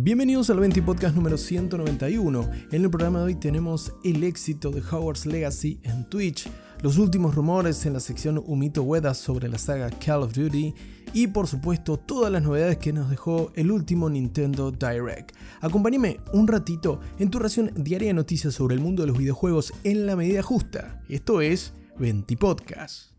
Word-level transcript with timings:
Bienvenidos 0.00 0.48
al 0.48 0.60
20 0.60 0.80
Podcast 0.82 1.14
número 1.14 1.36
191. 1.36 2.50
En 2.70 2.82
el 2.82 2.88
programa 2.88 3.18
de 3.18 3.24
hoy 3.26 3.34
tenemos 3.34 3.92
el 4.04 4.24
éxito 4.24 4.70
de 4.70 4.80
Hogwarts 4.80 5.26
Legacy 5.26 5.80
en 5.82 6.08
Twitch, 6.08 6.48
los 6.82 6.96
últimos 6.96 7.34
rumores 7.34 7.84
en 7.84 7.92
la 7.92 8.00
sección 8.00 8.42
Umito 8.46 8.84
Ueda 8.84 9.12
sobre 9.12 9.48
la 9.48 9.58
saga 9.58 9.90
Call 9.90 10.22
of 10.22 10.32
Duty 10.32 10.72
y 11.12 11.26
por 11.26 11.46
supuesto 11.46 11.98
todas 11.98 12.32
las 12.32 12.42
novedades 12.42 12.78
que 12.78 12.92
nos 12.92 13.10
dejó 13.10 13.52
el 13.54 13.70
último 13.70 14.08
Nintendo 14.08 14.70
Direct. 14.70 15.36
Acompáñame 15.60 16.20
un 16.32 16.48
ratito 16.48 17.00
en 17.18 17.28
tu 17.28 17.38
ración 17.38 17.72
diaria 17.76 18.08
de 18.08 18.14
noticias 18.14 18.54
sobre 18.54 18.76
el 18.76 18.80
mundo 18.80 19.02
de 19.02 19.08
los 19.08 19.18
videojuegos 19.18 19.74
en 19.84 20.06
la 20.06 20.16
medida 20.16 20.42
justa. 20.42 21.02
Esto 21.08 21.42
es 21.42 21.74
20 21.98 22.36
Podcast. 22.38 23.17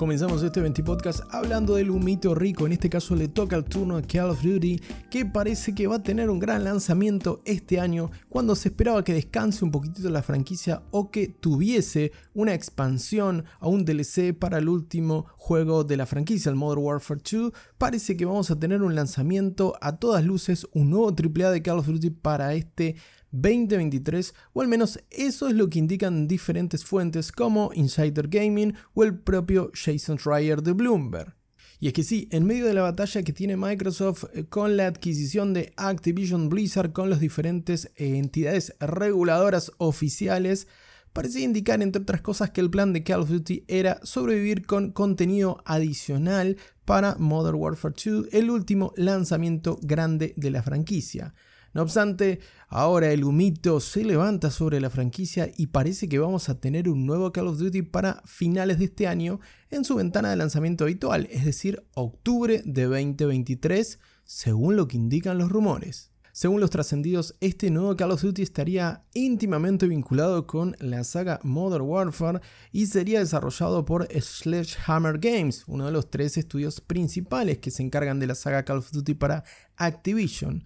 Comenzamos 0.00 0.42
este 0.42 0.62
20 0.62 0.82
podcast 0.82 1.20
hablando 1.30 1.74
del 1.74 1.90
humito 1.90 2.34
rico. 2.34 2.64
En 2.64 2.72
este 2.72 2.88
caso 2.88 3.14
le 3.14 3.28
toca 3.28 3.54
el 3.54 3.66
turno 3.66 3.98
a 3.98 4.02
Call 4.02 4.30
of 4.30 4.42
Duty, 4.42 4.80
que 5.10 5.26
parece 5.26 5.74
que 5.74 5.86
va 5.86 5.96
a 5.96 6.02
tener 6.02 6.30
un 6.30 6.38
gran 6.38 6.64
lanzamiento 6.64 7.42
este 7.44 7.80
año, 7.80 8.10
cuando 8.30 8.56
se 8.56 8.70
esperaba 8.70 9.04
que 9.04 9.12
descanse 9.12 9.62
un 9.62 9.70
poquitito 9.70 10.08
la 10.08 10.22
franquicia 10.22 10.84
o 10.90 11.10
que 11.10 11.28
tuviese 11.28 12.12
una 12.32 12.54
expansión 12.54 13.44
a 13.58 13.68
un 13.68 13.84
DLC 13.84 14.32
para 14.32 14.56
el 14.56 14.70
último 14.70 15.26
juego 15.36 15.84
de 15.84 15.98
la 15.98 16.06
franquicia, 16.06 16.48
el 16.48 16.56
Modern 16.56 16.82
Warfare 16.82 17.20
2. 17.30 17.52
Parece 17.76 18.16
que 18.16 18.24
vamos 18.24 18.50
a 18.50 18.58
tener 18.58 18.80
un 18.80 18.94
lanzamiento 18.94 19.76
a 19.82 19.98
todas 19.98 20.24
luces, 20.24 20.66
un 20.72 20.88
nuevo 20.88 21.10
AAA 21.10 21.50
de 21.50 21.60
Call 21.60 21.78
of 21.78 21.86
Duty 21.86 22.08
para 22.08 22.54
este 22.54 22.96
2023, 23.32 24.34
o 24.52 24.62
al 24.62 24.68
menos 24.68 25.00
eso 25.10 25.48
es 25.48 25.54
lo 25.54 25.68
que 25.68 25.78
indican 25.78 26.28
diferentes 26.28 26.84
fuentes 26.84 27.32
como 27.32 27.70
Insider 27.74 28.28
Gaming 28.28 28.74
o 28.94 29.04
el 29.04 29.18
propio 29.18 29.70
Jason 29.74 30.18
Schreier 30.18 30.62
de 30.62 30.72
Bloomberg. 30.72 31.34
Y 31.82 31.88
es 31.88 31.94
que 31.94 32.02
sí, 32.02 32.28
en 32.30 32.44
medio 32.44 32.66
de 32.66 32.74
la 32.74 32.82
batalla 32.82 33.22
que 33.22 33.32
tiene 33.32 33.56
Microsoft 33.56 34.24
eh, 34.34 34.44
con 34.44 34.76
la 34.76 34.86
adquisición 34.86 35.54
de 35.54 35.72
Activision 35.76 36.50
Blizzard 36.50 36.92
con 36.92 37.08
las 37.08 37.20
diferentes 37.20 37.86
eh, 37.96 38.18
entidades 38.18 38.74
reguladoras 38.80 39.72
oficiales, 39.78 40.68
parecía 41.14 41.42
indicar 41.42 41.80
entre 41.82 42.02
otras 42.02 42.20
cosas 42.20 42.50
que 42.50 42.60
el 42.60 42.70
plan 42.70 42.92
de 42.92 43.02
Call 43.02 43.22
of 43.22 43.30
Duty 43.30 43.64
era 43.66 43.98
sobrevivir 44.02 44.66
con 44.66 44.92
contenido 44.92 45.62
adicional 45.64 46.58
para 46.84 47.16
Modern 47.16 47.56
Warfare 47.56 47.94
2, 47.96 48.26
el 48.32 48.50
último 48.50 48.92
lanzamiento 48.96 49.78
grande 49.82 50.34
de 50.36 50.50
la 50.50 50.62
franquicia. 50.62 51.34
No 51.72 51.82
obstante, 51.82 52.40
ahora 52.68 53.12
el 53.12 53.22
humito 53.22 53.78
se 53.78 54.04
levanta 54.04 54.50
sobre 54.50 54.80
la 54.80 54.90
franquicia 54.90 55.50
y 55.56 55.68
parece 55.68 56.08
que 56.08 56.18
vamos 56.18 56.48
a 56.48 56.58
tener 56.58 56.88
un 56.88 57.06
nuevo 57.06 57.32
Call 57.32 57.46
of 57.46 57.58
Duty 57.58 57.82
para 57.82 58.22
finales 58.24 58.78
de 58.78 58.86
este 58.86 59.06
año 59.06 59.38
en 59.70 59.84
su 59.84 59.94
ventana 59.94 60.30
de 60.30 60.36
lanzamiento 60.36 60.84
habitual, 60.84 61.28
es 61.30 61.44
decir, 61.44 61.84
octubre 61.94 62.62
de 62.64 62.84
2023, 62.84 64.00
según 64.24 64.76
lo 64.76 64.88
que 64.88 64.96
indican 64.96 65.38
los 65.38 65.48
rumores. 65.48 66.10
Según 66.32 66.60
los 66.60 66.70
trascendidos, 66.70 67.34
este 67.40 67.70
nuevo 67.70 67.96
Call 67.96 68.12
of 68.12 68.22
Duty 68.22 68.42
estaría 68.42 69.04
íntimamente 69.14 69.86
vinculado 69.86 70.46
con 70.46 70.76
la 70.78 71.04
saga 71.04 71.40
Modern 71.42 71.84
Warfare 71.84 72.40
y 72.72 72.86
sería 72.86 73.18
desarrollado 73.18 73.84
por 73.84 74.08
Sledgehammer 74.10 75.18
Games, 75.18 75.64
uno 75.66 75.86
de 75.86 75.92
los 75.92 76.08
tres 76.08 76.36
estudios 76.36 76.80
principales 76.80 77.58
que 77.58 77.70
se 77.70 77.82
encargan 77.82 78.20
de 78.20 78.28
la 78.28 78.34
saga 78.34 78.64
Call 78.64 78.78
of 78.78 78.90
Duty 78.90 79.14
para 79.14 79.44
Activision. 79.76 80.64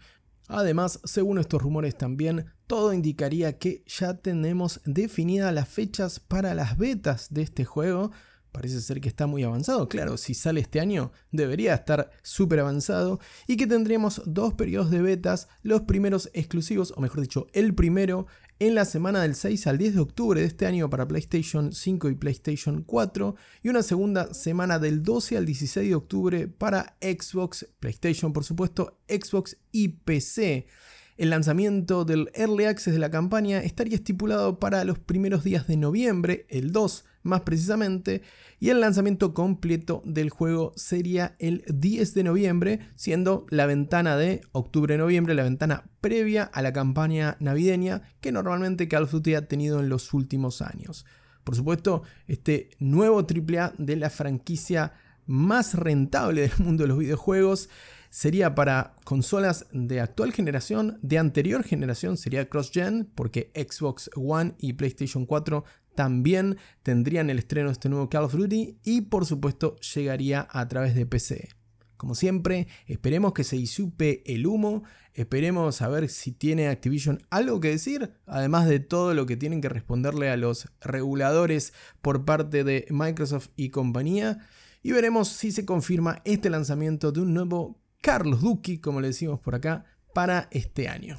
Además, 0.48 1.00
según 1.04 1.38
estos 1.38 1.62
rumores 1.62 1.96
también, 1.96 2.46
todo 2.66 2.92
indicaría 2.92 3.58
que 3.58 3.82
ya 3.86 4.14
tenemos 4.14 4.80
definidas 4.84 5.52
las 5.54 5.68
fechas 5.68 6.20
para 6.20 6.54
las 6.54 6.76
betas 6.76 7.32
de 7.32 7.42
este 7.42 7.64
juego. 7.64 8.10
Parece 8.54 8.80
ser 8.80 9.00
que 9.00 9.08
está 9.08 9.26
muy 9.26 9.42
avanzado, 9.42 9.88
claro, 9.88 10.16
si 10.16 10.32
sale 10.32 10.60
este 10.60 10.78
año 10.78 11.10
debería 11.32 11.74
estar 11.74 12.12
súper 12.22 12.60
avanzado 12.60 13.18
y 13.48 13.56
que 13.56 13.66
tendríamos 13.66 14.22
dos 14.26 14.54
periodos 14.54 14.92
de 14.92 15.02
betas, 15.02 15.48
los 15.64 15.80
primeros 15.80 16.30
exclusivos, 16.34 16.94
o 16.96 17.00
mejor 17.00 17.22
dicho, 17.22 17.48
el 17.52 17.74
primero 17.74 18.28
en 18.60 18.76
la 18.76 18.84
semana 18.84 19.22
del 19.22 19.34
6 19.34 19.66
al 19.66 19.76
10 19.76 19.94
de 19.94 20.00
octubre 20.00 20.40
de 20.40 20.46
este 20.46 20.66
año 20.66 20.88
para 20.88 21.08
PlayStation 21.08 21.72
5 21.72 22.10
y 22.10 22.14
PlayStation 22.14 22.84
4 22.84 23.34
y 23.64 23.70
una 23.70 23.82
segunda 23.82 24.32
semana 24.32 24.78
del 24.78 25.02
12 25.02 25.36
al 25.36 25.46
16 25.46 25.88
de 25.88 25.94
octubre 25.96 26.46
para 26.46 26.96
Xbox, 27.00 27.66
PlayStation 27.80 28.32
por 28.32 28.44
supuesto, 28.44 29.00
Xbox 29.08 29.56
y 29.72 29.88
PC. 29.88 30.68
El 31.16 31.30
lanzamiento 31.30 32.04
del 32.04 32.28
Early 32.34 32.64
Access 32.64 32.92
de 32.92 32.98
la 32.98 33.10
campaña 33.10 33.60
estaría 33.60 33.94
estipulado 33.94 34.58
para 34.58 34.84
los 34.84 34.98
primeros 34.98 35.44
días 35.44 35.68
de 35.68 35.76
noviembre, 35.76 36.44
el 36.48 36.72
2 36.72 37.04
más 37.22 37.42
precisamente, 37.42 38.22
y 38.58 38.70
el 38.70 38.80
lanzamiento 38.80 39.32
completo 39.32 40.02
del 40.04 40.28
juego 40.28 40.72
sería 40.74 41.36
el 41.38 41.64
10 41.68 42.14
de 42.14 42.24
noviembre, 42.24 42.80
siendo 42.96 43.46
la 43.48 43.66
ventana 43.66 44.16
de 44.16 44.40
octubre-noviembre 44.50 45.34
la 45.34 45.44
ventana 45.44 45.84
previa 46.00 46.42
a 46.42 46.62
la 46.62 46.72
campaña 46.72 47.36
navideña 47.38 48.02
que 48.20 48.32
normalmente 48.32 48.88
Call 48.88 49.04
of 49.04 49.12
Duty 49.12 49.36
ha 49.36 49.46
tenido 49.46 49.78
en 49.78 49.88
los 49.88 50.12
últimos 50.14 50.62
años. 50.62 51.06
Por 51.44 51.54
supuesto, 51.54 52.02
este 52.26 52.70
nuevo 52.80 53.20
AAA 53.20 53.74
de 53.78 53.96
la 53.96 54.10
franquicia 54.10 54.94
más 55.26 55.74
rentable 55.74 56.42
del 56.42 56.52
mundo 56.58 56.82
de 56.84 56.88
los 56.88 56.98
videojuegos 56.98 57.70
sería 58.14 58.54
para 58.54 58.94
consolas 59.02 59.66
de 59.72 60.00
actual 60.00 60.32
generación, 60.32 61.00
de 61.02 61.18
anterior 61.18 61.64
generación 61.64 62.16
sería 62.16 62.48
cross-gen, 62.48 63.10
porque 63.12 63.50
Xbox 63.56 64.08
One 64.14 64.54
y 64.56 64.74
PlayStation 64.74 65.26
4 65.26 65.64
también 65.96 66.56
tendrían 66.84 67.28
el 67.28 67.40
estreno 67.40 67.70
de 67.70 67.72
este 67.72 67.88
nuevo 67.88 68.08
Call 68.08 68.22
of 68.22 68.36
Duty 68.36 68.78
y 68.84 69.00
por 69.00 69.26
supuesto 69.26 69.74
llegaría 69.80 70.46
a 70.48 70.68
través 70.68 70.94
de 70.94 71.06
PC. 71.06 71.48
Como 71.96 72.14
siempre, 72.14 72.68
esperemos 72.86 73.32
que 73.32 73.42
se 73.42 73.56
disupe 73.56 74.22
el 74.32 74.46
humo, 74.46 74.84
esperemos 75.12 75.82
a 75.82 75.88
ver 75.88 76.08
si 76.08 76.30
tiene 76.30 76.68
Activision 76.68 77.20
algo 77.30 77.58
que 77.58 77.70
decir, 77.70 78.12
además 78.26 78.68
de 78.68 78.78
todo 78.78 79.12
lo 79.14 79.26
que 79.26 79.36
tienen 79.36 79.60
que 79.60 79.68
responderle 79.68 80.30
a 80.30 80.36
los 80.36 80.68
reguladores 80.80 81.72
por 82.00 82.24
parte 82.24 82.62
de 82.62 82.86
Microsoft 82.90 83.48
y 83.56 83.70
compañía, 83.70 84.38
y 84.84 84.92
veremos 84.92 85.26
si 85.30 85.50
se 85.50 85.64
confirma 85.64 86.22
este 86.24 86.48
lanzamiento 86.48 87.10
de 87.10 87.20
un 87.20 87.34
nuevo 87.34 87.83
Carlos 88.04 88.42
Duque, 88.42 88.82
como 88.82 89.00
le 89.00 89.06
decimos 89.06 89.40
por 89.40 89.54
acá, 89.54 89.86
para 90.12 90.48
este 90.50 90.88
año. 90.88 91.18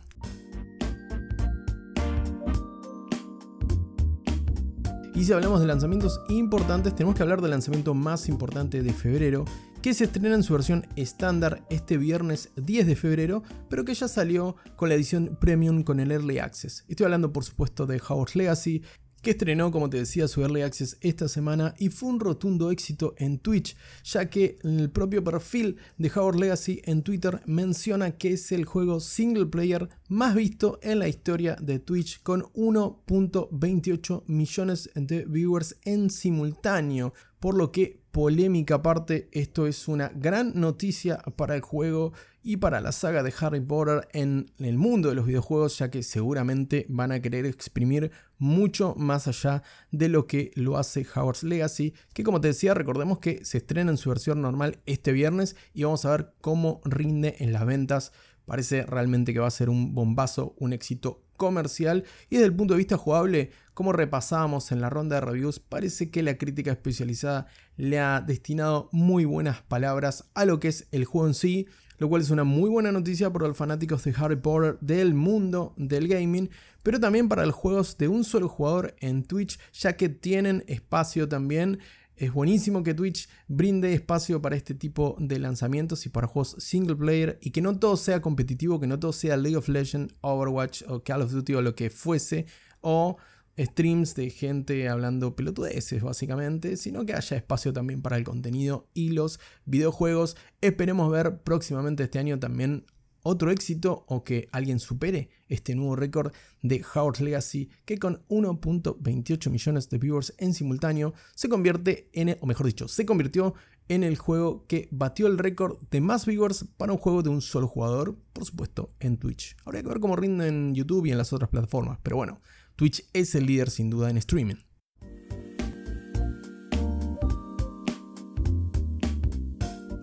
Y 5.16 5.24
si 5.24 5.34
hablamos 5.34 5.62
de 5.62 5.66
lanzamientos 5.66 6.22
importantes, 6.30 6.94
tenemos 6.94 7.16
que 7.16 7.24
hablar 7.24 7.42
del 7.42 7.50
lanzamiento 7.50 7.96
más 7.96 8.30
importante 8.30 8.84
de 8.84 8.94
febrero, 8.94 9.46
que 9.82 9.96
se 9.96 10.04
estrena 10.04 10.36
en 10.36 10.44
su 10.44 10.54
versión 10.54 10.86
estándar 10.96 11.66
este 11.72 11.98
viernes 11.98 12.52
10 12.56 12.86
de 12.86 12.96
febrero, 12.96 13.42
pero 13.68 13.84
que 13.84 13.96
ya 13.96 14.08
salió 14.08 14.56
con 14.76 14.90
la 14.90 14.96
edición 14.96 15.40
premium 15.42 15.82
con 15.82 16.00
el 16.00 16.12
Early 16.12 16.38
Access. 16.38 16.86
Estoy 16.88 17.06
hablando 17.06 17.34
por 17.34 17.44
supuesto 17.44 17.88
de 17.88 18.00
Howard's 18.00 18.36
Legacy, 18.36 18.84
que 19.26 19.32
estrenó, 19.32 19.72
como 19.72 19.90
te 19.90 19.98
decía, 19.98 20.28
su 20.28 20.42
Early 20.42 20.62
Access 20.62 20.98
esta 21.02 21.28
semana 21.28 21.74
y 21.80 21.90
fue 21.90 22.10
un 22.10 22.20
rotundo 22.20 22.70
éxito 22.70 23.16
en 23.18 23.40
Twitch, 23.40 23.76
ya 24.04 24.30
que 24.30 24.60
el 24.62 24.92
propio 24.92 25.24
perfil 25.24 25.78
de 25.98 26.12
Howard 26.16 26.36
Legacy 26.36 26.80
en 26.86 27.02
Twitter 27.02 27.42
menciona 27.48 28.12
que 28.12 28.34
es 28.34 28.52
el 28.52 28.66
juego 28.66 29.00
single 29.00 29.48
player 29.48 29.90
más 30.10 30.36
visto 30.36 30.78
en 30.84 31.00
la 31.00 31.08
historia 31.08 31.58
de 31.60 31.80
Twitch, 31.80 32.22
con 32.22 32.44
1.28 32.54 34.26
millones 34.28 34.92
de 34.94 35.26
viewers 35.26 35.76
en 35.86 36.12
simultáneo, 36.12 37.12
por 37.46 37.58
lo 37.58 37.72
que 37.72 38.02
polémica 38.10 38.74
aparte, 38.74 39.30
esto 39.32 39.68
es 39.68 39.88
una 39.88 40.10
gran 40.16 40.60
noticia 40.60 41.20
para 41.36 41.54
el 41.54 41.62
juego 41.62 42.12
y 42.42 42.58
para 42.58 42.82
la 42.82 42.92
saga 42.92 43.22
de 43.22 43.32
Harry 43.40 43.60
Potter 43.60 44.08
en 44.14 44.52
el 44.58 44.80
mundo 44.80 45.10
de 45.10 45.14
los 45.14 45.28
videojuegos, 45.28 45.78
ya 45.78 45.92
que 45.92 46.02
seguramente 46.02 46.88
van 46.90 47.12
a 47.12 47.20
querer 47.20 47.46
exprimir 47.46 48.10
mucho 48.40 48.96
más 48.98 49.28
allá 49.28 49.62
de 49.92 50.10
lo 50.10 50.26
que 50.26 50.50
lo 50.56 50.80
hace 50.80 51.06
Howard's 51.06 51.44
Legacy, 51.44 51.94
que 52.16 52.24
como 52.24 52.42
te 52.42 52.48
decía, 52.48 52.74
recordemos 52.74 53.20
que 53.20 53.46
se 53.46 53.60
estrena 53.60 53.92
en 53.92 53.98
su 53.98 54.10
versión 54.10 54.42
normal 54.42 54.80
este 54.88 55.12
viernes 55.12 55.56
y 55.76 55.84
vamos 55.84 56.04
a 56.06 56.18
ver 56.18 56.34
cómo 56.42 56.82
rinde 56.84 57.36
en 57.42 57.54
las 57.54 57.68
ventas. 57.68 58.12
Parece 58.46 58.88
realmente 58.88 59.34
que 59.34 59.40
va 59.40 59.48
a 59.48 59.52
ser 59.52 59.70
un 59.70 59.94
bombazo, 59.94 60.56
un 60.58 60.74
éxito 60.74 61.25
comercial 61.38 62.04
y 62.30 62.36
desde 62.36 62.48
el 62.48 62.56
punto 62.56 62.74
de 62.74 62.80
vista 62.80 62.98
jugable, 62.98 63.52
como 63.74 63.92
repasábamos 63.92 64.72
en 64.72 64.82
la 64.82 64.90
ronda 64.90 65.16
de 65.16 65.22
reviews, 65.22 65.60
parece 65.60 66.10
que 66.10 66.24
la 66.24 66.38
crítica 66.38 66.72
especializada 66.72 67.48
le 67.78 68.00
ha 68.00 68.22
destinado 68.22 68.90
muy 68.92 69.26
buenas 69.26 69.62
palabras 69.62 70.26
a 70.34 70.46
lo 70.46 70.60
que 70.60 70.70
es 70.70 70.88
el 70.92 71.06
juego 71.06 71.28
en 71.28 71.34
sí, 71.34 71.68
lo 71.98 72.10
cual 72.10 72.22
es 72.22 72.30
una 72.30 72.44
muy 72.44 72.70
buena 72.70 72.92
noticia 72.92 73.32
para 73.32 73.48
los 73.48 73.58
fanáticos 73.58 74.04
de 74.04 74.14
Harry 74.18 74.36
Potter 74.36 74.78
del 74.82 75.14
mundo 75.14 75.74
del 75.78 76.08
gaming, 76.08 76.50
pero 76.84 77.00
también 77.00 77.30
para 77.30 77.46
los 77.46 77.56
juegos 77.56 77.98
de 77.98 78.08
un 78.08 78.24
solo 78.24 78.48
jugador 78.48 78.96
en 79.00 79.24
Twitch, 79.24 79.60
ya 79.74 79.96
que 79.96 80.10
tienen 80.10 80.64
espacio 80.68 81.28
también 81.28 81.80
es 82.18 82.34
buenísimo 82.34 82.84
que 82.84 82.94
Twitch 82.94 83.28
brinde 83.48 83.94
espacio 83.94 84.42
para 84.42 84.56
este 84.56 84.74
tipo 84.74 85.16
de 85.20 85.40
lanzamientos 85.40 86.06
y 86.06 86.10
para 86.10 86.28
juegos 86.28 86.56
single 86.60 86.96
player 86.96 87.38
y 87.42 87.52
que 87.52 87.62
no 87.62 87.78
todo 87.78 87.98
sea 87.98 88.22
competitivo, 88.22 88.80
que 88.80 88.88
no 88.88 89.00
todo 89.00 89.14
sea 89.14 89.38
League 89.38 89.58
of 89.58 89.68
Legends, 89.68 90.14
Overwatch 90.22 90.84
o 90.88 91.04
Call 91.04 91.22
of 91.22 91.32
Duty 91.32 91.56
o 91.56 91.62
lo 91.62 91.76
que 91.76 91.90
fuese, 91.90 92.46
o 92.82 93.18
streams 93.58 94.16
de 94.16 94.30
gente 94.30 94.88
hablando 94.90 95.36
pelotudeces 95.36 96.04
básicamente, 96.04 96.78
sino 96.78 97.06
que 97.06 97.14
haya 97.14 97.38
espacio 97.38 97.74
también 97.74 98.02
para 98.02 98.18
el 98.18 98.24
contenido 98.24 98.88
y 98.94 99.10
los 99.10 99.40
videojuegos. 99.66 100.36
Esperemos 100.62 101.12
ver 101.12 101.40
próximamente 101.42 102.04
este 102.04 102.20
año 102.20 102.40
también 102.40 102.86
otro 103.26 103.50
éxito 103.50 104.06
o 104.08 104.24
que 104.24 104.48
alguien 104.52 104.80
supere 104.80 105.30
este 105.50 105.74
nuevo 105.74 105.96
récord 105.96 106.32
de 106.62 106.86
Howard 106.94 107.22
Legacy 107.22 107.70
que 107.84 107.98
con 107.98 108.24
1.28 108.30 109.50
millones 109.50 109.90
de 109.90 109.98
viewers 109.98 110.34
en 110.38 110.54
simultáneo 110.54 111.14
se 111.34 111.50
convierte 111.50 112.08
en, 112.14 112.38
o 112.40 112.46
mejor 112.46 112.68
dicho, 112.68 112.88
se 112.88 113.06
convirtió 113.06 113.56
en 113.88 114.04
el 114.04 114.18
juego 114.18 114.66
que 114.68 114.88
batió 114.92 115.26
el 115.26 115.40
récord 115.40 115.78
de 115.90 116.02
más 116.02 116.28
viewers 116.28 116.66
para 116.78 116.94
un 116.94 117.00
juego 117.00 117.24
de 117.24 117.30
un 117.30 117.42
solo 117.42 117.68
jugador, 117.68 118.16
por 118.32 118.46
supuesto 118.46 118.94
en 119.00 119.18
Twitch. 119.18 119.56
Habría 119.66 119.82
que 119.82 119.90
ver 119.90 120.00
cómo 120.00 120.16
rinde 120.16 120.48
en 120.48 120.76
YouTube 120.76 121.08
y 121.08 121.12
en 121.12 121.18
las 121.18 121.34
otras 121.34 121.50
plataformas, 121.50 121.98
pero 122.04 122.18
bueno, 122.18 122.38
Twitch 122.76 123.04
es 123.14 123.34
el 123.34 123.48
líder 123.48 123.72
sin 123.72 123.90
duda 123.90 124.12
en 124.12 124.18
streaming. 124.18 124.58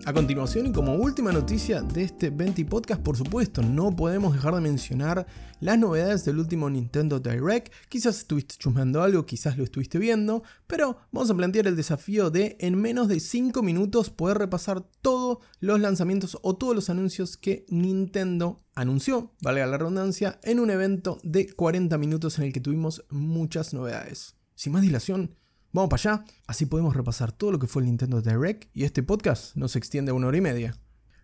A 0.05 0.11
continuación, 0.11 0.67
y 0.67 0.73
como 0.73 0.95
última 0.95 1.31
noticia 1.31 1.81
de 1.81 2.03
este 2.03 2.29
20 2.29 2.65
podcast, 2.65 3.01
por 3.01 3.15
supuesto, 3.15 3.61
no 3.61 3.95
podemos 3.95 4.33
dejar 4.33 4.53
de 4.53 4.59
mencionar 4.59 5.25
las 5.61 5.79
novedades 5.79 6.25
del 6.25 6.39
último 6.39 6.69
Nintendo 6.69 7.21
Direct. 7.21 7.71
Quizás 7.87 8.17
estuviste 8.17 8.55
chusmeando 8.57 9.01
algo, 9.01 9.25
quizás 9.25 9.57
lo 9.57 9.63
estuviste 9.63 9.99
viendo, 9.99 10.43
pero 10.67 10.97
vamos 11.13 11.31
a 11.31 11.35
plantear 11.35 11.67
el 11.67 11.77
desafío 11.77 12.29
de 12.29 12.57
en 12.59 12.75
menos 12.75 13.07
de 13.07 13.21
5 13.21 13.63
minutos 13.63 14.09
poder 14.09 14.39
repasar 14.39 14.83
todos 15.01 15.37
los 15.61 15.79
lanzamientos 15.79 16.37
o 16.41 16.57
todos 16.57 16.75
los 16.75 16.89
anuncios 16.89 17.37
que 17.37 17.65
Nintendo 17.69 18.61
anunció, 18.75 19.31
valga 19.41 19.65
la 19.67 19.77
redundancia, 19.77 20.37
en 20.43 20.59
un 20.59 20.69
evento 20.69 21.17
de 21.23 21.47
40 21.47 21.97
minutos 21.97 22.37
en 22.39 22.43
el 22.43 22.51
que 22.51 22.59
tuvimos 22.59 23.05
muchas 23.09 23.73
novedades. 23.73 24.35
Sin 24.55 24.73
más 24.73 24.81
dilación, 24.81 25.37
Vamos 25.75 25.89
para 25.89 26.17
allá, 26.17 26.25
así 26.45 26.67
podemos 26.67 26.95
repasar 26.95 27.31
todo 27.31 27.51
lo 27.51 27.57
que 27.57 27.65
fue 27.65 27.81
el 27.81 27.87
Nintendo 27.87 28.21
Direct 28.21 28.69
y 28.75 28.83
este 28.83 29.01
podcast 29.01 29.55
nos 29.55 29.75
extiende 29.75 30.11
a 30.11 30.13
una 30.13 30.27
hora 30.27 30.37
y 30.37 30.41
media. 30.41 30.77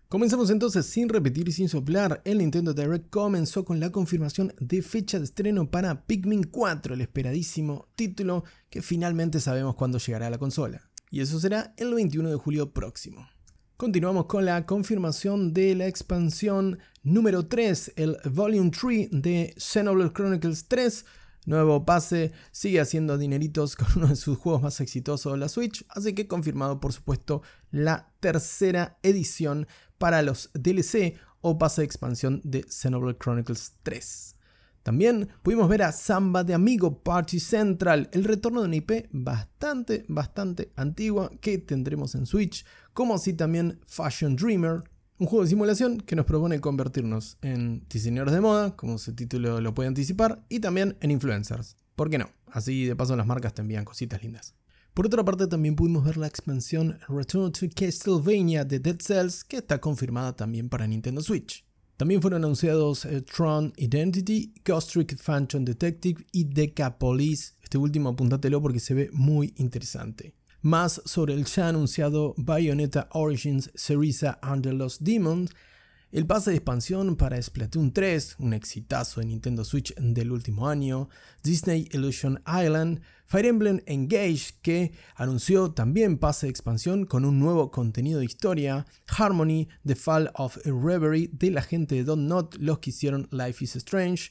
Comenzamos 0.08 0.50
entonces 0.50 0.86
sin 0.86 1.08
repetir 1.08 1.48
y 1.48 1.52
sin 1.52 1.68
soplar. 1.68 2.20
El 2.24 2.38
Nintendo 2.38 2.74
Direct 2.74 3.10
comenzó 3.10 3.64
con 3.64 3.78
la 3.78 3.92
confirmación 3.92 4.52
de 4.58 4.82
fecha 4.82 5.20
de 5.20 5.26
estreno 5.26 5.70
para 5.70 6.04
Pikmin 6.04 6.42
4, 6.42 6.94
el 6.94 7.00
esperadísimo 7.00 7.86
título 7.94 8.42
que 8.70 8.82
finalmente 8.82 9.38
sabemos 9.38 9.76
cuándo 9.76 9.98
llegará 9.98 10.26
a 10.26 10.30
la 10.30 10.38
consola. 10.38 10.90
Y 11.12 11.20
eso 11.20 11.38
será 11.38 11.72
el 11.76 11.94
21 11.94 12.28
de 12.28 12.36
julio 12.36 12.72
próximo. 12.72 13.28
Continuamos 13.76 14.26
con 14.26 14.44
la 14.44 14.66
confirmación 14.66 15.54
de 15.54 15.76
la 15.76 15.86
expansión 15.86 16.80
número 17.04 17.46
3, 17.46 17.92
el 17.94 18.16
Volume 18.24 18.72
3 18.72 19.10
de 19.12 19.54
Xenoblade 19.56 20.12
Chronicles 20.12 20.66
3, 20.66 21.04
Nuevo 21.50 21.84
pase, 21.84 22.30
sigue 22.52 22.80
haciendo 22.80 23.18
dineritos 23.18 23.74
con 23.74 23.88
uno 23.96 24.06
de 24.06 24.14
sus 24.14 24.38
juegos 24.38 24.62
más 24.62 24.80
exitosos 24.80 25.36
la 25.36 25.48
Switch, 25.48 25.84
así 25.88 26.14
que 26.14 26.28
confirmado 26.28 26.78
por 26.78 26.92
supuesto 26.92 27.42
la 27.72 28.12
tercera 28.20 29.00
edición 29.02 29.66
para 29.98 30.22
los 30.22 30.50
DLC 30.54 31.18
o 31.40 31.58
pase 31.58 31.80
de 31.80 31.86
expansión 31.86 32.40
de 32.44 32.64
Xenoblade 32.68 33.18
Chronicles 33.18 33.74
3. 33.82 34.36
También 34.84 35.28
pudimos 35.42 35.68
ver 35.68 35.82
a 35.82 35.90
Samba 35.90 36.44
de 36.44 36.54
Amigo 36.54 37.02
Party 37.02 37.40
Central, 37.40 38.08
el 38.12 38.22
retorno 38.22 38.60
de 38.60 38.68
una 38.68 38.76
IP 38.76 39.08
bastante, 39.10 40.04
bastante 40.06 40.70
antigua 40.76 41.32
que 41.40 41.58
tendremos 41.58 42.14
en 42.14 42.26
Switch, 42.26 42.64
como 42.92 43.16
así 43.16 43.32
también 43.32 43.80
Fashion 43.84 44.36
Dreamer, 44.36 44.84
un 45.20 45.26
juego 45.26 45.44
de 45.44 45.50
simulación 45.50 46.00
que 46.00 46.16
nos 46.16 46.24
propone 46.24 46.62
convertirnos 46.62 47.36
en 47.42 47.84
diseñadores 47.90 48.32
de 48.32 48.40
moda, 48.40 48.74
como 48.74 48.96
su 48.96 49.14
título 49.14 49.60
lo 49.60 49.74
puede 49.74 49.88
anticipar, 49.88 50.42
y 50.48 50.60
también 50.60 50.96
en 51.02 51.10
influencers. 51.10 51.76
¿Por 51.94 52.08
qué 52.08 52.16
no? 52.16 52.30
Así 52.46 52.86
de 52.86 52.96
paso 52.96 53.14
las 53.16 53.26
marcas 53.26 53.52
te 53.52 53.60
envían 53.60 53.84
cositas 53.84 54.22
lindas. 54.22 54.54
Por 54.94 55.04
otra 55.04 55.22
parte 55.22 55.46
también 55.46 55.76
pudimos 55.76 56.06
ver 56.06 56.16
la 56.16 56.26
expansión 56.26 56.98
Return 57.06 57.52
to 57.52 57.66
Castlevania 57.76 58.64
de 58.64 58.80
Dead 58.80 58.96
Cells, 58.98 59.44
que 59.44 59.58
está 59.58 59.78
confirmada 59.78 60.34
también 60.34 60.70
para 60.70 60.86
Nintendo 60.86 61.20
Switch. 61.20 61.66
También 61.98 62.22
fueron 62.22 62.42
anunciados 62.42 63.04
eh, 63.04 63.20
Tron 63.20 63.74
Identity, 63.76 64.54
Ghost 64.64 64.92
Trick 64.92 65.14
Detective 65.22 66.24
y 66.32 66.44
Decapolis. 66.44 67.56
Este 67.62 67.76
último 67.76 68.08
apúntatelo 68.08 68.62
porque 68.62 68.80
se 68.80 68.94
ve 68.94 69.10
muy 69.12 69.52
interesante 69.58 70.32
más 70.62 71.02
sobre 71.04 71.34
el 71.34 71.44
ya 71.46 71.68
anunciado 71.68 72.34
Bayonetta 72.36 73.08
Origins 73.12 73.70
Cereza 73.74 74.38
Under 74.42 74.74
Lost 74.74 75.02
Demons, 75.02 75.50
el 76.12 76.26
pase 76.26 76.50
de 76.50 76.56
expansión 76.56 77.14
para 77.14 77.40
Splatoon 77.40 77.92
3, 77.92 78.36
un 78.40 78.52
exitazo 78.52 79.20
de 79.20 79.26
Nintendo 79.26 79.64
Switch 79.64 79.94
del 79.94 80.32
último 80.32 80.68
año, 80.68 81.08
Disney 81.44 81.88
Illusion 81.92 82.42
Island, 82.46 83.00
Fire 83.26 83.46
Emblem 83.46 83.80
Engage, 83.86 84.54
que 84.60 84.92
anunció 85.14 85.70
también 85.70 86.18
pase 86.18 86.46
de 86.46 86.50
expansión 86.50 87.06
con 87.06 87.24
un 87.24 87.38
nuevo 87.38 87.70
contenido 87.70 88.18
de 88.18 88.24
historia, 88.24 88.86
Harmony, 89.06 89.68
The 89.86 89.94
Fall 89.94 90.32
of 90.34 90.56
Reverie 90.64 91.30
de 91.32 91.52
la 91.52 91.62
gente 91.62 91.94
de 91.94 92.02
Don't 92.02 92.26
Not, 92.28 92.56
los 92.56 92.80
que 92.80 92.90
hicieron 92.90 93.28
Life 93.30 93.62
is 93.62 93.76
Strange, 93.76 94.30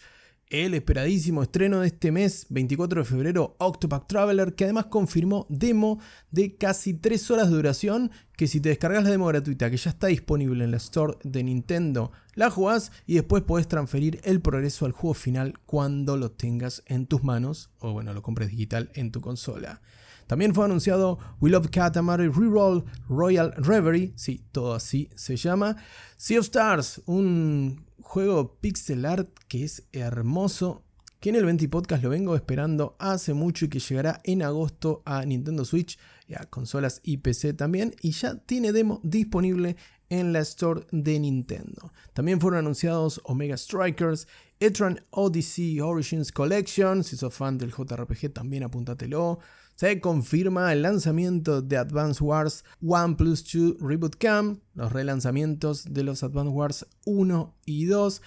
el 0.50 0.74
esperadísimo 0.74 1.44
estreno 1.44 1.82
de 1.82 1.88
este 1.88 2.12
mes, 2.12 2.48
24 2.50 3.02
de 3.02 3.06
febrero, 3.06 3.56
Octopath 3.60 4.08
Traveler, 4.08 4.56
que 4.56 4.64
además 4.64 4.88
confirmó 4.88 5.46
demo 5.48 6.00
de 6.32 6.56
casi 6.56 6.96
3 6.96 7.32
horas 7.32 7.50
de 7.50 7.56
duración, 7.56 8.12
que 8.36 8.48
si 8.48 8.60
te 8.60 8.70
descargas 8.70 9.04
la 9.04 9.12
demo 9.12 9.28
gratuita 9.28 9.70
que 9.70 9.78
ya 9.78 9.92
está 9.92 10.08
disponible 10.08 10.64
en 10.64 10.72
la 10.72 10.78
store 10.78 11.18
de 11.24 11.44
Nintendo, 11.44 12.12
la 12.34 12.50
jugás 12.50 12.92
y 13.06 13.16
después 13.16 13.44
podés 13.44 13.68
transferir 13.68 14.22
el 14.24 14.42
progreso 14.42 14.86
al 14.86 14.92
juego 14.92 15.14
final 15.14 15.60
cuando 15.68 16.18
lo 16.18 16.32
tengas 16.32 16.84
en 16.88 17.06
tus 17.06 17.24
manos, 17.24 17.70
o 17.80 17.94
bueno, 17.94 18.14
lo 18.14 18.24
compres 18.24 18.50
digital 18.50 18.90
en 18.96 19.12
tu 19.12 19.22
consola. 19.22 19.82
También 20.30 20.54
fue 20.54 20.66
anunciado 20.66 21.18
We 21.42 21.50
Love 21.50 21.72
Katamari 21.72 22.28
Reroll 22.28 22.86
Royal 23.08 23.52
Reverie, 23.58 24.14
sí, 24.16 24.46
todo 24.52 24.76
así 24.76 25.10
se 25.16 25.36
llama. 25.36 25.76
Sea 26.18 26.40
of 26.40 26.46
Stars, 26.46 27.02
un 27.08 27.88
juego 28.00 28.60
pixel 28.62 29.08
art 29.08 29.28
que 29.48 29.64
es 29.64 29.88
hermoso, 29.92 30.84
que 31.20 31.30
en 31.30 31.36
el 31.38 31.46
20 31.46 31.68
Podcast 31.70 32.04
lo 32.04 32.12
vengo 32.12 32.36
esperando 32.36 32.96
hace 33.00 33.34
mucho 33.34 33.66
y 33.66 33.70
que 33.70 33.80
llegará 33.80 34.22
en 34.24 34.44
agosto 34.44 35.02
a 35.04 35.26
Nintendo 35.26 35.66
Switch 35.66 35.98
y 36.28 36.36
a 36.36 36.46
consolas 36.46 37.02
y 37.02 37.18
PC 37.18 37.54
también, 37.54 37.96
y 38.00 38.12
ya 38.12 38.36
tiene 38.36 38.72
demo 38.72 39.02
disponible 39.04 39.78
en 40.10 40.34
la 40.34 40.40
store 40.40 40.86
de 40.92 41.20
Nintendo. 41.20 41.92
También 42.14 42.42
fueron 42.42 42.60
anunciados 42.60 43.22
Omega 43.24 43.58
Strikers, 43.58 44.28
Etran 44.60 45.00
Odyssey 45.12 45.80
Origins 45.80 46.32
Collection, 46.32 47.04
si 47.04 47.16
sos 47.16 47.34
fan 47.34 47.58
del 47.58 47.72
JRPG 47.72 48.34
también 48.34 48.64
apúntatelo. 48.64 49.40
Se 49.76 50.02
confirma 50.02 50.74
el 50.74 50.82
lanzamiento 50.82 51.62
de 51.62 51.78
Advance 51.78 52.22
Wars 52.22 52.66
1 52.82 53.16
Plus 53.16 53.46
2 53.50 53.78
Reboot 53.80 54.18
Camp, 54.18 54.60
los 54.74 54.92
relanzamientos 54.92 55.86
de 55.94 56.04
los 56.04 56.22
Advance 56.24 56.52
Wars 56.52 56.86
1 57.06 57.56
y 57.66 57.86
2. 57.86 58.22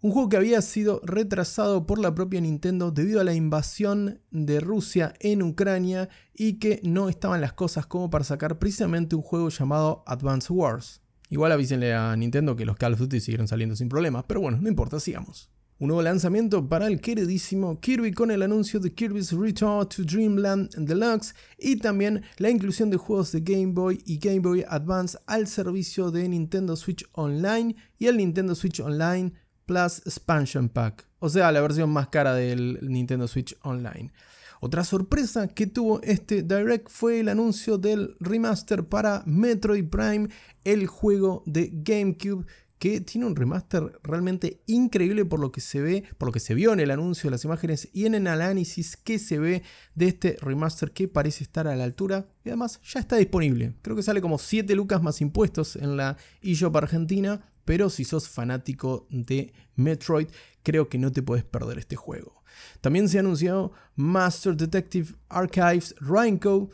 Un 0.00 0.12
juego 0.12 0.28
que 0.28 0.36
había 0.36 0.60
sido 0.60 1.00
retrasado 1.02 1.86
por 1.86 1.98
la 1.98 2.14
propia 2.14 2.42
Nintendo 2.42 2.90
debido 2.90 3.22
a 3.22 3.24
la 3.24 3.32
invasión 3.32 4.20
de 4.30 4.60
Rusia 4.60 5.14
en 5.20 5.42
Ucrania 5.42 6.10
y 6.34 6.58
que 6.58 6.80
no 6.84 7.08
estaban 7.08 7.40
las 7.40 7.54
cosas 7.54 7.86
como 7.86 8.10
para 8.10 8.24
sacar 8.24 8.58
precisamente 8.58 9.16
un 9.16 9.22
juego 9.22 9.48
llamado 9.48 10.04
Advance 10.06 10.52
Wars. 10.52 11.00
Igual 11.30 11.52
avísenle 11.52 11.94
a 11.94 12.16
Nintendo 12.16 12.56
que 12.56 12.64
los 12.64 12.76
Call 12.76 12.94
of 12.94 13.00
Duty 13.00 13.20
siguieron 13.20 13.48
saliendo 13.48 13.76
sin 13.76 13.88
problemas, 13.88 14.24
pero 14.26 14.40
bueno, 14.40 14.58
no 14.60 14.68
importa, 14.68 14.98
sigamos. 14.98 15.50
Un 15.80 15.88
nuevo 15.88 16.02
lanzamiento 16.02 16.68
para 16.68 16.88
el 16.88 17.00
queridísimo 17.00 17.78
Kirby 17.78 18.12
con 18.12 18.32
el 18.32 18.42
anuncio 18.42 18.80
de 18.80 18.92
Kirby's 18.92 19.30
Return 19.30 19.88
to 19.88 20.02
Dreamland 20.02 20.74
Deluxe 20.74 21.34
y 21.56 21.76
también 21.76 22.22
la 22.38 22.50
inclusión 22.50 22.90
de 22.90 22.96
juegos 22.96 23.30
de 23.30 23.42
Game 23.42 23.72
Boy 23.74 24.02
y 24.04 24.18
Game 24.18 24.40
Boy 24.40 24.64
Advance 24.68 25.16
al 25.26 25.46
servicio 25.46 26.10
de 26.10 26.28
Nintendo 26.28 26.74
Switch 26.74 27.08
Online 27.12 27.76
y 27.96 28.06
el 28.06 28.16
Nintendo 28.16 28.56
Switch 28.56 28.80
Online 28.80 29.32
Plus 29.66 29.98
Expansion 29.98 30.68
Pack, 30.68 31.06
o 31.20 31.28
sea, 31.28 31.52
la 31.52 31.60
versión 31.60 31.90
más 31.90 32.08
cara 32.08 32.34
del 32.34 32.80
Nintendo 32.82 33.28
Switch 33.28 33.56
Online. 33.62 34.10
Otra 34.60 34.84
sorpresa 34.84 35.48
que 35.48 35.66
tuvo 35.66 36.00
este 36.02 36.42
Direct 36.42 36.88
fue 36.88 37.20
el 37.20 37.28
anuncio 37.28 37.78
del 37.78 38.16
remaster 38.20 38.84
para 38.84 39.22
Metroid 39.26 39.88
Prime, 39.88 40.28
el 40.64 40.86
juego 40.86 41.42
de 41.46 41.70
GameCube 41.72 42.46
que 42.78 43.00
tiene 43.00 43.26
un 43.26 43.36
remaster 43.36 43.98
realmente 44.02 44.62
increíble 44.66 45.24
por 45.24 45.40
lo 45.40 45.52
que 45.52 45.60
se 45.60 45.80
ve, 45.80 46.04
por 46.16 46.28
lo 46.28 46.32
que 46.32 46.40
se 46.40 46.54
vio 46.54 46.72
en 46.72 46.80
el 46.80 46.90
anuncio 46.90 47.30
las 47.30 47.44
imágenes 47.44 47.88
y 47.92 48.06
en 48.06 48.14
el 48.14 48.26
análisis 48.26 48.96
que 48.96 49.18
se 49.18 49.38
ve 49.38 49.62
de 49.94 50.08
este 50.08 50.36
remaster 50.40 50.92
que 50.92 51.08
parece 51.08 51.44
estar 51.44 51.66
a 51.66 51.76
la 51.76 51.84
altura 51.84 52.28
y 52.44 52.50
además 52.50 52.80
ya 52.84 53.00
está 53.00 53.16
disponible. 53.16 53.74
Creo 53.82 53.96
que 53.96 54.02
sale 54.02 54.20
como 54.20 54.38
7 54.38 54.74
lucas 54.74 55.02
más 55.02 55.20
impuestos 55.20 55.76
en 55.76 55.96
la 55.96 56.16
eShop 56.40 56.76
Argentina, 56.76 57.50
pero 57.68 57.90
si 57.90 58.02
sos 58.02 58.30
fanático 58.30 59.06
de 59.10 59.52
Metroid, 59.76 60.28
creo 60.62 60.88
que 60.88 60.96
no 60.96 61.12
te 61.12 61.22
puedes 61.22 61.44
perder 61.44 61.78
este 61.78 61.96
juego. 61.96 62.42
También 62.80 63.10
se 63.10 63.18
ha 63.18 63.20
anunciado 63.20 63.72
Master 63.94 64.56
Detective 64.56 65.14
Archives 65.28 65.94
Raincow, 66.00 66.70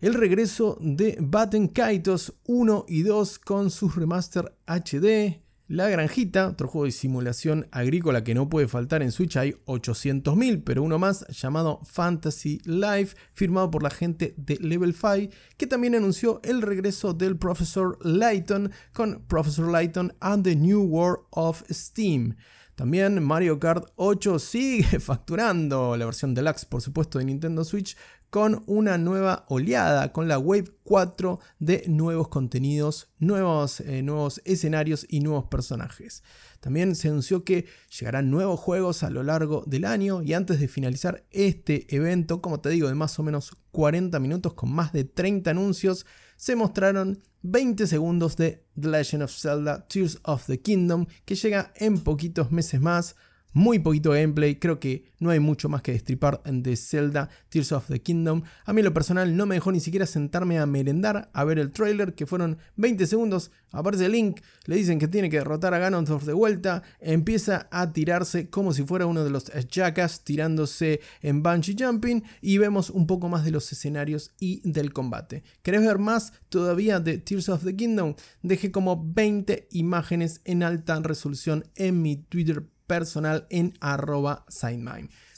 el 0.00 0.14
regreso 0.14 0.78
de 0.80 1.18
Batten 1.20 1.66
Kaitos 1.66 2.32
1 2.44 2.86
y 2.86 3.02
2 3.02 3.40
con 3.40 3.72
sus 3.72 3.96
remaster 3.96 4.56
HD, 4.68 5.42
La 5.68 5.88
Granjita, 5.88 6.46
otro 6.46 6.68
juego 6.68 6.84
de 6.84 6.92
simulación 6.92 7.66
agrícola 7.72 8.22
que 8.22 8.36
no 8.36 8.48
puede 8.48 8.68
faltar 8.68 9.02
en 9.02 9.10
Switch, 9.10 9.36
hay 9.36 9.56
800.000, 9.66 10.62
pero 10.64 10.84
uno 10.84 11.00
más 11.00 11.26
llamado 11.26 11.80
Fantasy 11.82 12.60
Life, 12.64 13.16
firmado 13.32 13.68
por 13.68 13.82
la 13.82 13.90
gente 13.90 14.32
de 14.36 14.58
Level 14.60 14.94
5, 14.94 15.34
que 15.56 15.66
también 15.66 15.96
anunció 15.96 16.40
el 16.44 16.62
regreso 16.62 17.14
del 17.14 17.36
Professor 17.36 17.98
Layton 18.06 18.70
con 18.92 19.24
Professor 19.26 19.68
Layton 19.68 20.14
and 20.20 20.44
the 20.44 20.54
New 20.54 20.82
World 20.82 21.24
of 21.30 21.64
Steam. 21.68 22.36
También 22.76 23.24
Mario 23.24 23.58
Kart 23.58 23.86
8 23.96 24.38
sigue 24.38 25.00
facturando 25.00 25.96
la 25.96 26.04
versión 26.04 26.34
deluxe, 26.34 26.66
por 26.66 26.82
supuesto, 26.82 27.18
de 27.18 27.24
Nintendo 27.24 27.64
Switch, 27.64 27.96
con 28.36 28.62
una 28.66 28.98
nueva 28.98 29.46
oleada, 29.48 30.12
con 30.12 30.28
la 30.28 30.38
Wave 30.38 30.70
4 30.84 31.40
de 31.58 31.84
nuevos 31.88 32.28
contenidos, 32.28 33.08
nuevos, 33.18 33.80
eh, 33.80 34.02
nuevos 34.02 34.42
escenarios 34.44 35.06
y 35.08 35.20
nuevos 35.20 35.46
personajes. 35.46 36.22
También 36.60 36.96
se 36.96 37.08
anunció 37.08 37.44
que 37.44 37.64
llegarán 37.98 38.30
nuevos 38.30 38.60
juegos 38.60 39.02
a 39.04 39.08
lo 39.08 39.22
largo 39.22 39.64
del 39.66 39.86
año 39.86 40.20
y 40.22 40.34
antes 40.34 40.60
de 40.60 40.68
finalizar 40.68 41.24
este 41.30 41.86
evento, 41.96 42.42
como 42.42 42.60
te 42.60 42.68
digo, 42.68 42.88
de 42.88 42.94
más 42.94 43.18
o 43.18 43.22
menos 43.22 43.56
40 43.70 44.20
minutos 44.20 44.52
con 44.52 44.70
más 44.70 44.92
de 44.92 45.04
30 45.04 45.52
anuncios, 45.52 46.04
se 46.36 46.56
mostraron 46.56 47.22
20 47.40 47.86
segundos 47.86 48.36
de 48.36 48.66
The 48.78 48.88
Legend 48.88 49.22
of 49.22 49.34
Zelda 49.34 49.88
Tears 49.88 50.18
of 50.24 50.44
the 50.44 50.60
Kingdom 50.60 51.06
que 51.24 51.36
llega 51.36 51.72
en 51.74 52.00
poquitos 52.00 52.52
meses 52.52 52.82
más 52.82 53.16
muy 53.56 53.78
poquito 53.78 54.10
gameplay, 54.10 54.56
creo 54.56 54.78
que 54.78 55.06
no 55.18 55.30
hay 55.30 55.40
mucho 55.40 55.70
más 55.70 55.80
que 55.80 55.92
destripar 55.92 56.42
de 56.44 56.76
Zelda 56.76 57.30
Tears 57.48 57.72
of 57.72 57.86
the 57.86 58.02
Kingdom. 58.02 58.42
A 58.66 58.74
mí 58.74 58.82
lo 58.82 58.92
personal 58.92 59.34
no 59.34 59.46
me 59.46 59.54
dejó 59.54 59.72
ni 59.72 59.80
siquiera 59.80 60.04
sentarme 60.04 60.58
a 60.58 60.66
merendar, 60.66 61.30
a 61.32 61.42
ver 61.42 61.58
el 61.58 61.72
trailer, 61.72 62.14
que 62.14 62.26
fueron 62.26 62.58
20 62.76 63.06
segundos, 63.06 63.50
aparece 63.70 64.10
Link, 64.10 64.42
le 64.66 64.76
dicen 64.76 64.98
que 64.98 65.08
tiene 65.08 65.30
que 65.30 65.38
derrotar 65.38 65.72
a 65.72 65.78
Ganondorf 65.78 66.24
de 66.24 66.34
vuelta, 66.34 66.82
empieza 67.00 67.66
a 67.70 67.94
tirarse 67.94 68.50
como 68.50 68.74
si 68.74 68.82
fuera 68.82 69.06
uno 69.06 69.24
de 69.24 69.30
los 69.30 69.50
Jackas 69.70 70.22
tirándose 70.22 71.00
en 71.22 71.42
bungee 71.42 71.76
jumping 71.78 72.24
y 72.42 72.58
vemos 72.58 72.90
un 72.90 73.06
poco 73.06 73.30
más 73.30 73.42
de 73.46 73.52
los 73.52 73.72
escenarios 73.72 74.32
y 74.38 74.60
del 74.70 74.92
combate. 74.92 75.44
¿Querés 75.62 75.80
ver 75.80 75.98
más 75.98 76.34
todavía 76.50 77.00
de 77.00 77.16
Tears 77.16 77.48
of 77.48 77.64
the 77.64 77.74
Kingdom? 77.74 78.16
Dejé 78.42 78.70
como 78.70 79.02
20 79.02 79.68
imágenes 79.70 80.42
en 80.44 80.62
alta 80.62 81.00
resolución 81.00 81.64
en 81.74 82.02
mi 82.02 82.16
Twitter 82.16 82.66
personal 82.86 83.46
en 83.50 83.74
arroba 83.80 84.44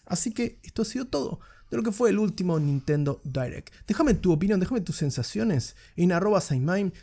Así 0.06 0.32
que 0.32 0.58
esto 0.62 0.82
ha 0.82 0.84
sido 0.84 1.04
todo 1.06 1.40
de 1.70 1.76
lo 1.76 1.82
que 1.82 1.92
fue 1.92 2.10
el 2.10 2.18
último 2.18 2.58
Nintendo 2.58 3.20
Direct. 3.24 3.74
Déjame 3.86 4.14
tu 4.14 4.32
opinión, 4.32 4.60
déjame 4.60 4.80
tus 4.80 4.96
sensaciones 4.96 5.76
en 5.96 6.12
arroba 6.12 6.40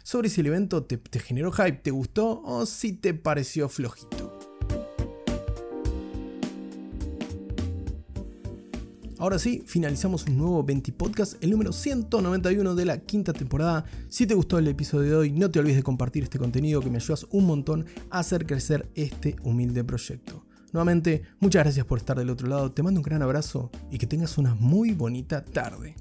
sobre 0.03 0.29
si 0.29 0.41
el 0.41 0.47
evento 0.47 0.83
te 0.83 1.19
generó 1.19 1.51
hype, 1.51 1.73
te 1.83 1.91
gustó 1.91 2.41
o 2.43 2.65
si 2.65 2.93
te 2.93 3.13
pareció 3.13 3.69
flojito. 3.69 4.44
Ahora 9.25 9.39
sí, 9.39 9.63
finalizamos 9.65 10.27
un 10.27 10.37
nuevo 10.37 10.63
20 10.63 10.91
podcast, 10.91 11.43
el 11.43 11.49
número 11.49 11.73
191 11.73 12.75
de 12.75 12.85
la 12.85 12.99
quinta 12.99 13.33
temporada. 13.33 13.83
Si 14.07 14.27
te 14.27 14.35
gustó 14.35 14.59
el 14.59 14.67
episodio 14.67 15.09
de 15.09 15.15
hoy, 15.15 15.31
no 15.31 15.49
te 15.49 15.57
olvides 15.57 15.77
de 15.77 15.81
compartir 15.81 16.21
este 16.21 16.37
contenido 16.37 16.79
que 16.79 16.91
me 16.91 16.97
ayudas 16.97 17.25
un 17.31 17.47
montón 17.47 17.87
a 18.11 18.19
hacer 18.19 18.45
crecer 18.45 18.87
este 18.93 19.35
humilde 19.41 19.83
proyecto. 19.83 20.45
Nuevamente, 20.73 21.23
muchas 21.39 21.63
gracias 21.63 21.87
por 21.87 21.97
estar 21.97 22.19
del 22.19 22.29
otro 22.29 22.47
lado, 22.47 22.71
te 22.71 22.83
mando 22.83 22.99
un 22.99 23.03
gran 23.03 23.23
abrazo 23.23 23.71
y 23.89 23.97
que 23.97 24.05
tengas 24.05 24.37
una 24.37 24.53
muy 24.53 24.91
bonita 24.91 25.43
tarde. 25.43 25.95